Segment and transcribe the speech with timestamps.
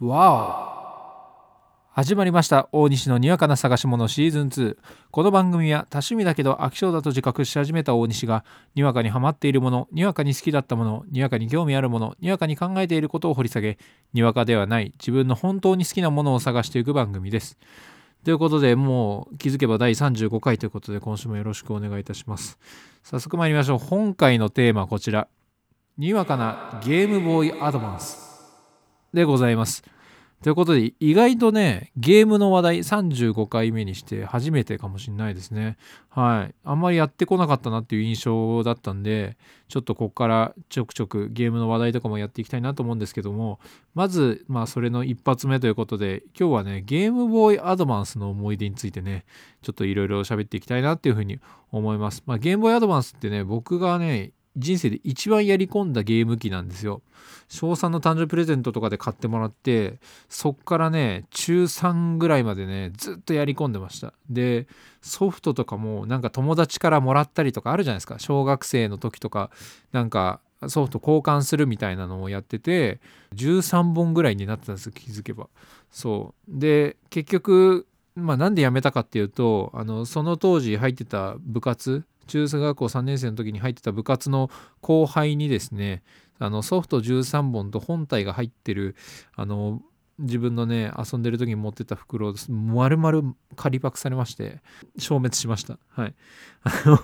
[0.00, 0.88] わお
[1.90, 2.68] 始まりました。
[2.70, 4.76] 大西のにわかな探し物シーズン2
[5.10, 8.44] この番組は多趣味だけど飽き性だと自覚し始めた大西が
[8.76, 13.76] にわかにハマっているものにわかに好きだったものにわかに興味あるものにわかに考えていることを掘り下げ
[14.12, 17.58] にわかではない自分の本当に好きなものを探していく番組です。
[18.22, 22.56] ということでもう気づけば第35回ということで今週もよろしくお願いいたします。
[23.02, 23.80] 早速参りましょう。
[23.80, 25.26] 今回のテーマはこちら。
[25.96, 28.27] にわかなゲームボーイアドバンス。
[29.12, 29.82] でございます。
[30.42, 35.76] ということで意外とねゲームの話題35回目にして初めてかもしれないですね。
[36.10, 36.54] はい。
[36.62, 39.36] あんまりやってこなかったなっていう印象だったんで
[39.66, 43.58] ちょっとここからちょくちょくゲームの話題とかもやっていきたいなと思うんですけども
[43.94, 49.24] まずまあそれの一発目ということで今日はねゲームボーイアドバンスの思い出についてね
[49.62, 51.40] ちょっといろいろ喋っていきたいなっていうふうに
[51.72, 52.22] 思います。
[52.26, 57.02] まあゲームボーイアドバンスってね僕がね人生で一番やり込んだゲーム機なんですよ。
[57.48, 64.12] 小3の誕生日プレゼントとかで買ってもらってそっからね中3ぐらいまでねずっとやり込んでました。
[64.28, 64.66] で
[65.00, 69.50] ソフトとかもなんか友達からもらったりとかあるじゃないですか小学生の時とか
[69.92, 73.00] なんかソフト交換するみたいなのをやってて
[73.34, 75.48] 13本ぐらいになってたんです気づけば。
[75.90, 84.50] そうで結局まあなんで辞めたかっていうとあのその当時入ってた部活中学校3年生の時に入ってた部活の
[84.80, 86.02] 後輩にですね
[86.38, 88.94] あのソフト13本と本体が入ってる
[89.34, 89.82] あの
[90.18, 94.60] 自分のね遊んでる時に持ってた袋を丸々仮パクされまして
[94.98, 95.78] 消滅しました。
[95.88, 96.14] はい。
[96.62, 97.00] あの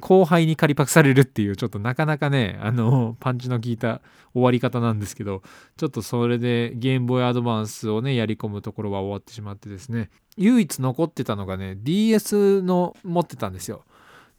[0.00, 4.00] 後輩に仮パクされるっていうちょっとなかなかねあのパンチの効いた
[4.32, 5.42] 終わり方なんですけど
[5.76, 13.84] ちょっとそれでゲームボーイアドバンスをねやり込むところは終わってしまってですね唯一残ってたのがね DS の持ってたんですよ。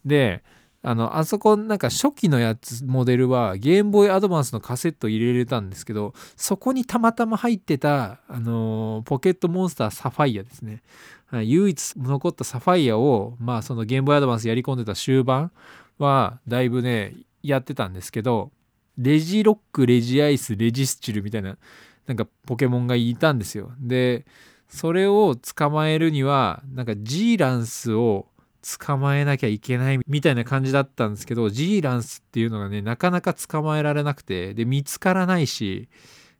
[0.06, 0.42] で
[0.82, 10.82] あのあそこなんか初期のやつモデルはゲームボーイアドバンスのカセット入れれたんですけどそこにたまたま入ってた、あのー、ポケットモンスターサファイアですね、
[11.26, 15.50] はい、唯一残ったサファイアをまあそのゲームボーイアドバンスやり込んでた終盤
[15.98, 18.52] はだいぶねやってたんですけど
[18.96, 21.58] レジロックレジアイスレジスチルみたいな
[22.06, 23.72] なんかポケモンがいたんですよ。
[23.80, 24.24] で
[24.68, 28.26] それを捕まえるにはなんかジーランスを
[28.78, 35.88] 捕まえなきゃいけないみたいな感じだったんですけどジーランスっていうのがねなかなか捕まえられなくてで見つからないし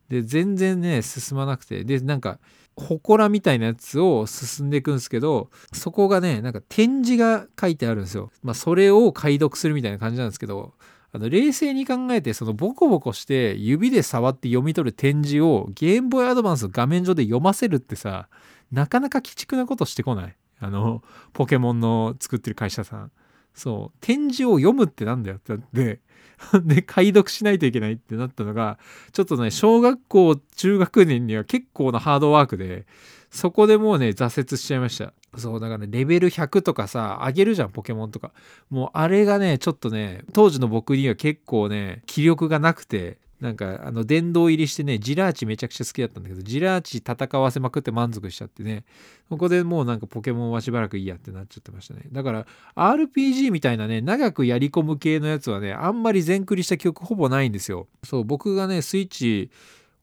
[0.09, 2.39] で全然ね進まなくてでなんか
[2.75, 8.29] 祠みたいなやつを進んでいくんですけどそこがねなんか展示が書いてあるんですよ。
[8.43, 10.73] まあそれを解読するみたいな感じなんですけど
[11.11, 18.27] あの冷静に考えてそのボコボコして指で触って読み取る展示をゲームボーイアドバンスの画面上で読ませるってさ
[18.71, 20.35] なかなか鬼畜なことしてこない。
[20.59, 21.03] あの
[21.33, 23.11] ポケモンの作ってる会社さん。
[23.53, 23.97] そう。
[24.01, 26.01] 展示を読むってなんだよってなって。
[26.63, 28.77] で解読しないといけないってなったのが
[29.11, 32.85] ちょっとね小学校中学年には結構なハードワークで
[33.31, 35.13] そこでもうね挫折しちゃいました。
[35.35, 38.31] そうだからねレベル100とかさ上げるじゃんポケモンとか。
[38.69, 48.83] もうあれがねちょっとね当時の僕には結構ね気力がなくてなんかあの殿堂入りしてねジラーチめちゃくちゃ好きだったんだけどジラーチ戦わせまくって満足しちゃってね
[49.29, 52.01] ここでもうなんかポケモンはしばらくいいやってなっちゃってましたね。
[52.11, 57.87] だから RPG みたいなね長くやり込む系のやつはねあんまり全クリした記憶ほぼないんですよ。
[58.03, 59.51] そう僕がねスイッチ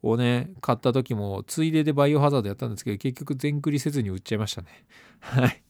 [0.02, 4.68] をね買った時もついででバイオハザードやったんですけど結局全クリせずに売っちゃいましたね。
[5.20, 5.60] はい。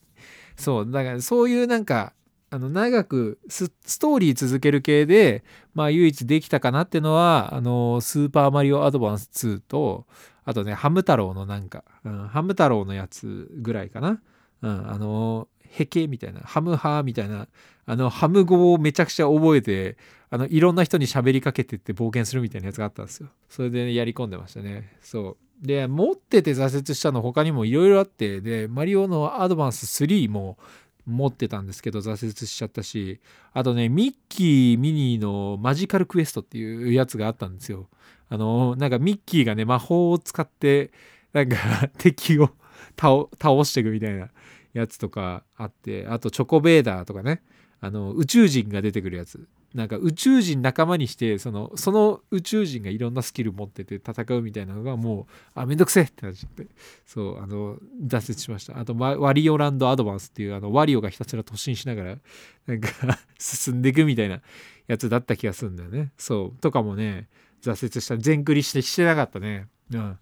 [0.56, 2.12] そうだからそういうなんか
[2.54, 5.42] あの長くストーリー続ける系で、
[5.74, 10.06] まあ、唯一できたかなっていうのはあのスーパーマリオアドバンス2と
[10.44, 14.22] あとねハム太郎のなんか、うん、ハム太郎のやつぐらいかな、
[14.62, 17.48] うん、あのヘケみたいなハムハーみたいな
[17.86, 19.96] あのハム語をめちゃくちゃ覚えて
[20.30, 23.30] あのいろんな人に喋りかけてって冒険するみたいなやつがあったんですよ。
[23.48, 24.96] それで、ね、やり込んでましたね。
[25.00, 25.66] そう。
[25.66, 30.58] で持ってて挫折したの他にもいろいろあってでマリオのアドバンス3も
[31.06, 33.20] 持ってたんですけど挫折しちゃったし
[33.52, 37.88] あとねミッキーミニーのマジカルクエストっていうやつがあったんですよ。
[38.28, 40.90] あのなんかミッキーがね魔法を使って
[41.32, 41.56] なんか
[41.98, 42.50] 敵を
[42.96, 43.28] 倒
[43.64, 44.30] していくみたいな
[44.72, 47.42] やつとかあってあとチョコベーダーとかね
[47.80, 49.46] あの宇宙人が出てくるやつ。
[49.74, 56.68] なんか宇宙人仲間にしてそのその宇宙人がいろんなスキル持ってて戦うみたいなのがもうあめんどくせえってなっちゃって。
[57.04, 57.76] そうあの
[58.06, 58.78] 挫折しました。
[58.78, 62.18] あとワリオランドアドバンスっていうあのワリオがひたすら突進しながら
[62.66, 62.88] なんか
[63.36, 64.40] 進んでいくみたいな
[64.86, 66.12] やつだった気がするんだよね。
[66.16, 67.28] そうとかもね
[67.60, 68.16] 挫折した。
[68.16, 69.66] 全クリしてしてなかったね。
[69.92, 70.18] うん。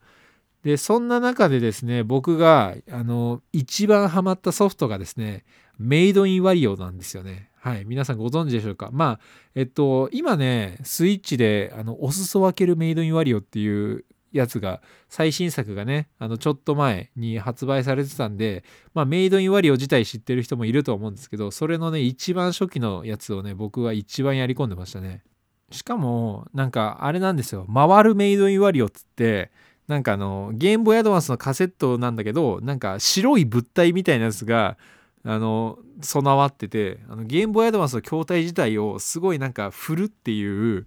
[0.62, 5.44] でそんな中でですね僕があの一番ハマったソフトがですね
[5.78, 7.50] メイドインワリオなんですよね。
[7.62, 8.90] はい、皆さんご存知でしょうか？
[8.92, 9.20] まあ、
[9.54, 18.64] えっと、今ね、スイッチで、あの、お裾分けるメイドインワリオっていうやつが最新作がねあのちょっと前に発売されてたんで、
[18.94, 25.22] まあ、メイドインワリオ自体知ってる人もいると思うんですけどそれのね一番初期のやつをね僕は一番やり込んでましたね
[25.70, 29.50] しかもなんかあれなんですよ回るメイドインワリオっつって
[29.86, 34.78] なんかあのゲームボーイアドバンスのカセットなんだけどなんか白い物体みたいなやつが
[35.24, 40.86] あの備わっててあのゲームボーイアドバンスの筐体自体をすごいなんか振るっていう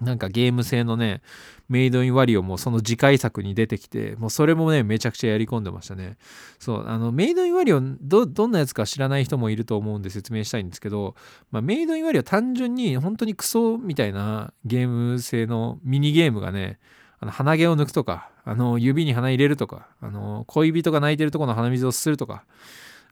[0.00, 1.20] なんかゲーム性のね
[1.68, 6.16] メイドインワリオもその次回作に出てきてもうそれもねめちゃくちゃやり込んでましたね。
[6.58, 11.14] そうあのメイドインワリオどどんなやつか知らない人もいると思うんで説明したいんですけど、
[11.50, 16.78] まあ、メイドインワリオ単純に本当にクソみたいなゲーム性のミニゲームがね
[17.18, 22.44] あの鼻毛を抜くとかあの指に鼻入れるとかあの恋人が泣いてるとこの鼻水をするとか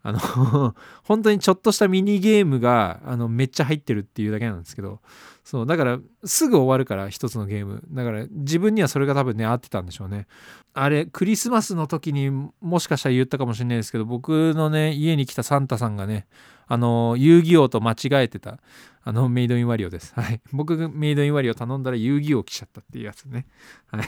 [0.03, 0.19] あの
[1.05, 5.01] 本当にちょっとしたミニゲームがあのめっちゃ入ってるっていうだけなんですけど。
[5.49, 7.83] そうだからすぐ終わるから一つのゲーム。
[7.91, 10.27] だから自分にはそれが多分ね合ってたんでしょうね。
[10.75, 12.31] あれクリスマスの時に
[12.61, 16.27] もしかしたら言ったかもしれないですけど僕のね家に来たサンタさんがね
[16.67, 18.59] あの遊戯王と間違えてた
[19.03, 20.13] あのメイドインワリオです。
[20.15, 20.43] はい。
[20.53, 23.47] 僕がメイドインワリオ頼んだら遊戯王来ちゃったっていうやつね。
[23.87, 24.05] はい。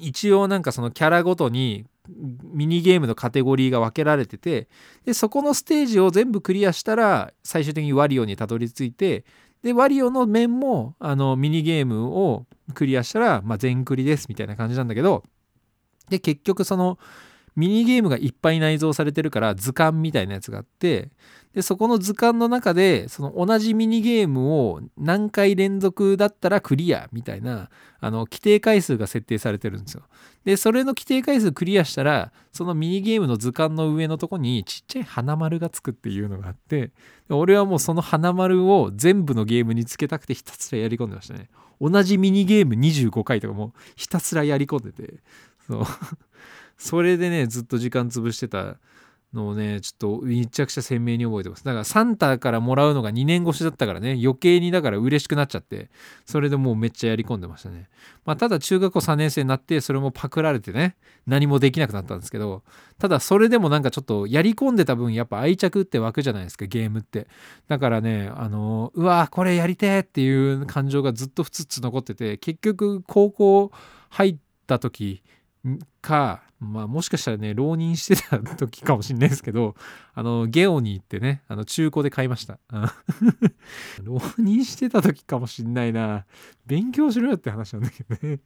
[0.08, 4.68] 一応なんかそのキャラごとにミニゲームのカテゴリーが分けられてて
[5.04, 9.24] でそこのステージを全部クリアしたら最終的にワリオにたどり着いて
[9.62, 15.24] でワリオの面もあのミニゲームをクリアしたら、まあ、全クリですみたいな感じなんだけど
[16.10, 16.98] で結局その
[17.56, 21.10] ミニゲームがいっぱい内蔵されてるから図鑑みたいなやつがあって
[21.54, 27.70] でそこの図鑑の中でその同じミニゲームを何回連続だったらクリアみたいな
[28.00, 30.02] あの規定回数が設定されてるんですよ。
[30.44, 36.90] でそれの規定回数クリアしたらそのミニゲームの図鑑の上のとこにちっちゃい花丸がつくっていうのがあって
[37.30, 41.48] 俺はもうその花丸を全部のゲームにつけたくてひたすらやり込んでましたね。
[41.80, 45.22] 同じミニゲーム25回とかもひたすらやり込んでて
[45.66, 45.84] そう
[46.78, 48.76] それでねずっと時間潰してた
[49.34, 51.64] のをねちょっとめちゃくちゃ鮮明に覚えてます。
[51.64, 55.90] だからサンタからもらうのが2年越しだったからね余計にだから嬉しくなっちゃって
[56.24, 57.88] それでもうめっちゃやり込んでましたね。
[58.24, 62.62] まあただ中学校3年生になってそれもパクられてね何もできなくなったんですけど
[62.98, 67.26] ただそれでもなんかちょっとやり込んでた分やっぱ愛着って湧くじゃないですかゲームって。
[67.68, 73.72] だからねあのうわこれやりてえっていう感情がずっとふつつ残ってて結局高校
[74.10, 74.36] 入っ
[74.66, 75.22] た時
[76.00, 79.74] かまあもしかしたらね浪人してた時かもしれないですけど
[80.14, 82.58] あのゲオに行ってねあの中古で買いました。
[84.02, 86.26] 浪人してた時かもしんないな。
[86.66, 88.40] 勉強しろよって話なんだけどね。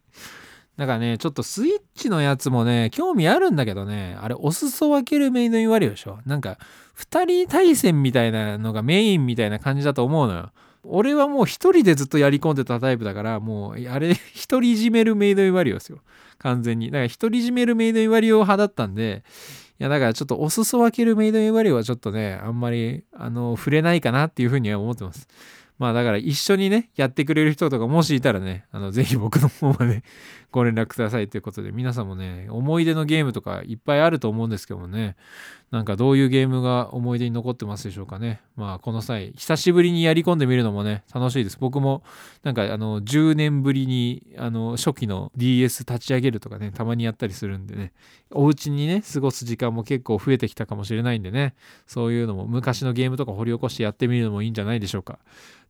[0.77, 6.19] だからねちょっとスイッチのやつもね興味あるんだけどねあれお裾分けるメイド言われるでしょ。
[6.25, 6.57] なんか
[6.97, 10.51] 2人対戦みたいなのがメインみたいな感じだと思うのよ。
[10.83, 15.99] 俺はもう一人でずっとやり込んでたタイプだからもうあれ一人占めるメイドインワリオですよ。
[16.37, 16.87] 完全に。
[16.87, 19.23] だから一人いじめるメイドインワリオ派だったんで
[19.79, 25.27] いやだからちょっとお裾分けるメイドインワリオはちょっとねあんまりあの触れないかなっていうふうには思ってます。
[25.79, 30.03] まあだから一緒にね、やってくれる人とかもしいたらね、あの、ぜひ僕の方まで
[30.51, 35.15] ご連絡くださいということで、皆さんもね、思い出のゲームとかいっぱいあると思うんですけどもね、
[35.71, 38.41] なんかどういうゲームが思い出に残ってますでしょうかね。
[38.55, 41.57] まあこの際、久しぶりにやり込んでみるのもね、楽しいです。
[41.59, 42.01] 僕も
[42.41, 47.93] なんかあの、10年ぶりにあの、初期の DS 立ち上げるとかね、たまにやったりするんでね、
[48.31, 51.53] お家にね、過ごす時間も結構増えてきたかもしれないんでね、
[51.85, 55.19] そういうのも昔のゲームとか掘り起こしてやってみるのもいいんじゃないでしょうか。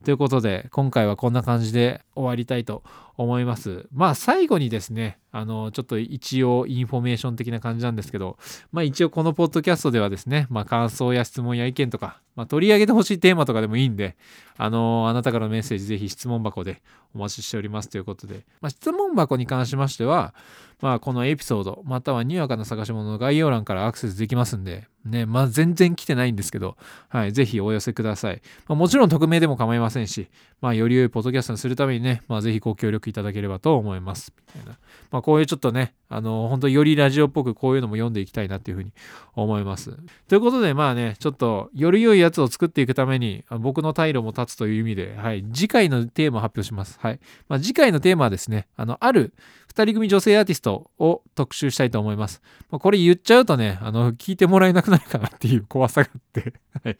[0.06, 2.84] ということで、今回はこんな感じで終わりたいと
[3.18, 3.88] 思います。
[3.92, 8.38] まあ最後にですね、あの、ちょっと一応インフォメーション的な感じなんですけど、
[8.72, 14.16] まあ一応このポッドキャストではですね、まあ感想や質問や意見とか、まあ取り上げてほしいテーマとかでもいいんで、
[14.58, 16.82] あの、あなたからのメッセージぜひ質問箱で
[17.14, 20.34] お待ちしておりますということで、まあ質問箱に関しましては、
[20.82, 26.78] まあこのエピソード、またはにわかな探し物の概要欄からアクセスできますんで、ね、まあ全然来てないんですけど、
[27.10, 28.42] はい、ぜひお寄せください。
[28.68, 30.30] まあ、もちろん匿名でも構いませんし、
[30.62, 34.34] まあより良いポッドキャストにするためにね、まあぜひご協力いただければと思います。
[34.54, 34.78] みたいな。
[35.12, 38.94] まあまこういうちょっとね、あの、本当よりラジオっぽくこういうのも読んでいきたいなっていうふうに
[39.36, 39.98] 思います。
[40.28, 46.98] ということで、まあね、ちょっとより良いやつを作っていくために、僕の退路も立つという意味で、はい、次回のテーマを発表します。
[47.00, 47.20] はい。
[47.48, 49.34] まあ次回のテーマはですね、あの、ある
[49.74, 52.42] 2人組女性アーティストを特集したいと思います。
[52.72, 56.98] まあ、これ言っちゃうとね、あの、聞いてもらえなくなるかなっていう怖さがあってはい。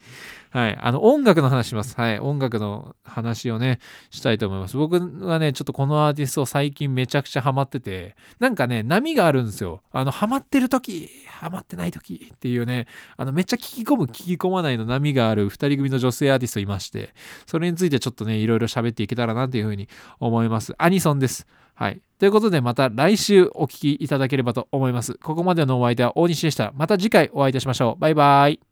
[0.50, 0.78] はい。
[0.80, 1.94] あの、音楽の話します。
[1.96, 2.20] はい。
[2.20, 4.76] 音楽の話をね、したいと思います。
[4.76, 9.82] 僕はね、ちょっとこのアーティスト最近めちゃくちゃハマってて、なんかね波があるんですよ。
[9.92, 12.86] あのハマってる時ハマってない時っていうね
[13.16, 17.14] あのめっちゃ聞き込む聞き込まないの波がある2人組の女性アーティストいまして
[17.46, 19.88] それについてちょっとねいろいろ喋っていけたらなというふうに
[20.18, 20.74] 思います。
[20.78, 21.46] アニソンです。
[21.74, 22.02] はい。
[22.18, 25.14] ということでまた来週お聴きいただければと思います。
[25.14, 26.72] ここまでのお相手は大西でした。
[26.76, 28.00] また次回お会いいたしましょう。
[28.00, 28.69] バイバイ。